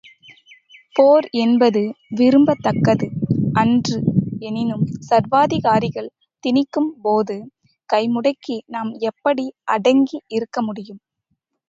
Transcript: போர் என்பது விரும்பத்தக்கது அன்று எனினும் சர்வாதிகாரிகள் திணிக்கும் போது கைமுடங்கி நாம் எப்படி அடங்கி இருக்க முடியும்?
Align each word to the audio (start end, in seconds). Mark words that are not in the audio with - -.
போர் 0.95 1.25
என்பது 1.41 1.81
விரும்பத்தக்கது 2.11 3.07
அன்று 3.53 3.97
எனினும் 4.39 4.85
சர்வாதிகாரிகள் 5.09 6.09
திணிக்கும் 6.43 6.91
போது 7.01 7.37
கைமுடங்கி 7.89 8.57
நாம் 8.67 8.91
எப்படி 9.03 9.45
அடங்கி 9.71 10.19
இருக்க 10.29 10.61
முடியும்? 10.61 11.01